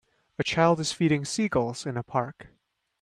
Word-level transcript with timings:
A 0.39 0.43
child 0.43 0.79
is 0.79 0.91
feeding 0.91 1.25
seagulls 1.25 1.85
in 1.85 1.95
a 1.95 2.01
park. 2.01 2.47